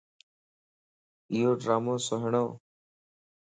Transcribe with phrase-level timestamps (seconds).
[1.31, 2.45] ايوڊرامو سڻھوَ